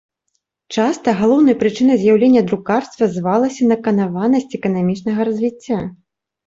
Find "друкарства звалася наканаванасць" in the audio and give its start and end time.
2.49-4.57